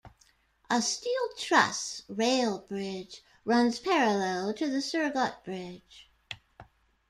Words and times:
A 0.67 0.81
steel 0.81 1.29
truss 1.37 2.01
rail 2.07 2.61
bridge 2.67 3.21
runs 3.45 3.77
parallel 3.77 4.51
to 4.55 4.67
the 4.67 4.81
Surgut 4.81 5.45
Bridge. 5.45 6.09